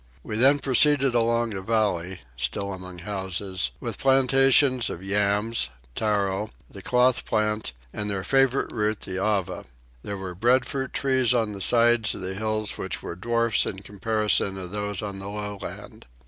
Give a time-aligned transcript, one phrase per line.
[0.23, 6.81] We then proceeded along a valley, still among houses, with plantations of yams, tarro, the
[6.81, 9.65] cloth plant, and their favourite root the Ava:
[10.01, 14.57] there were breadfruit trees on the sides of the hills which were dwarfs in comparison
[14.57, 16.07] of those on the low land.